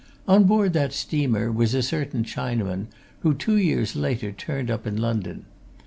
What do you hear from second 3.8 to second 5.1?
later, turned up in